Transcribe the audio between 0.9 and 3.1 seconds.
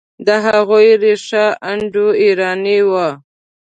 ریښه انډوایراني ده.